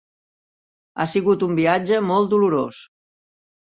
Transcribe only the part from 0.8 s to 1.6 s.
Ha sigut un